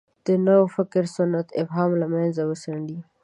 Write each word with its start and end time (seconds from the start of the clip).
د 0.25 0.27
نوفکرۍ 0.45 1.07
سنت 1.15 1.47
ابهام 1.61 1.91
له 1.99 2.05
مخه 2.13 2.43
وڅنډي. 2.49 2.99